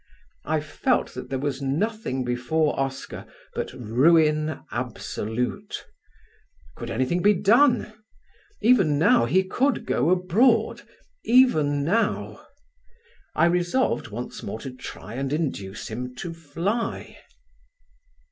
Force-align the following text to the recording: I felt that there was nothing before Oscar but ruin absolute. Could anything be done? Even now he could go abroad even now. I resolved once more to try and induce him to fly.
I 0.45 0.61
felt 0.61 1.13
that 1.13 1.29
there 1.29 1.37
was 1.37 1.61
nothing 1.61 2.23
before 2.25 2.73
Oscar 2.79 3.23
but 3.53 3.71
ruin 3.71 4.61
absolute. 4.71 5.85
Could 6.75 6.89
anything 6.89 7.21
be 7.21 7.35
done? 7.35 7.93
Even 8.61 8.97
now 8.97 9.25
he 9.25 9.43
could 9.43 9.85
go 9.85 10.09
abroad 10.09 10.81
even 11.23 11.83
now. 11.83 12.43
I 13.35 13.45
resolved 13.45 14.07
once 14.07 14.41
more 14.41 14.59
to 14.61 14.73
try 14.75 15.13
and 15.13 15.31
induce 15.31 15.87
him 15.89 16.15
to 16.15 16.33
fly. 16.33 17.19